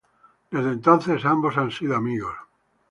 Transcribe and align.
Desde 0.51 0.71
entonces 0.71 1.25
ambos 1.25 1.59
han 1.59 1.69
sido 1.69 1.95
amigos. 1.95 2.35